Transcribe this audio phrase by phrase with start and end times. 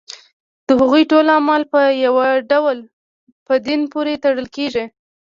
[0.67, 2.15] د هغوی ټول اعمال په یو
[2.51, 2.77] ډول
[3.45, 4.85] په دین پورې تړل کېږي.